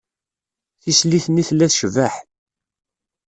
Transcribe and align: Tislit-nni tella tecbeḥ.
Tislit-nni 0.83 1.43
tella 1.47 1.67
tecbeḥ. 1.71 2.13